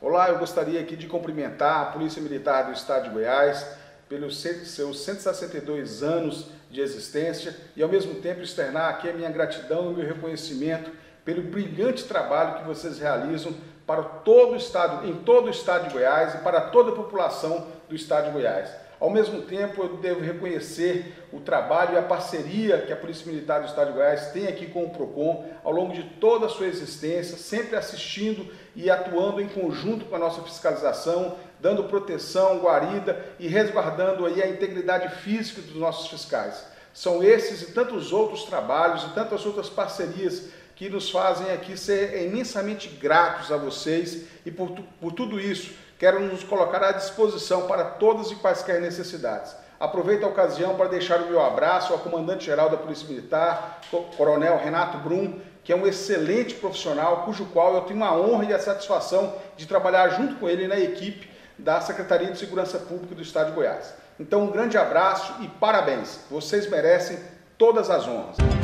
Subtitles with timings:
[0.00, 3.66] terminar, eu gostaria aqui de cumprimentar a Polícia Militar do Estado de Goiás
[4.08, 9.86] pelos seus 162 anos de existência e, ao mesmo tempo, externar aqui a minha gratidão
[9.86, 10.90] e o meu reconhecimento
[11.24, 13.52] pelo brilhante trabalho que vocês realizam
[13.86, 17.66] para todo o estado, em todo o estado de Goiás e para toda a população
[17.88, 18.70] do estado de Goiás.
[19.00, 23.60] Ao mesmo tempo, eu devo reconhecer o trabalho e a parceria que a Polícia Militar
[23.60, 26.66] do Estado de Goiás tem aqui com o PROCON ao longo de toda a sua
[26.66, 33.46] existência, sempre assistindo e atuando em conjunto com a nossa fiscalização, dando proteção, guarida e
[33.46, 36.64] resguardando aí a integridade física dos nossos fiscais.
[36.92, 42.24] São esses e tantos outros trabalhos e tantas outras parcerias que nos fazem aqui ser
[42.24, 47.84] imensamente gratos a vocês e por, por tudo isso quero nos colocar à disposição para
[47.84, 49.56] todas e quaisquer necessidades.
[49.80, 53.80] Aproveito a ocasião para deixar o meu abraço ao comandante-geral da Polícia Militar,
[54.16, 58.54] Coronel Renato Brum, que é um excelente profissional, cujo qual eu tenho a honra e
[58.54, 63.22] a satisfação de trabalhar junto com ele na equipe da Secretaria de Segurança Pública do
[63.22, 63.94] Estado de Goiás.
[64.18, 66.20] Então, um grande abraço e parabéns.
[66.30, 67.18] Vocês merecem
[67.58, 68.57] todas as honras.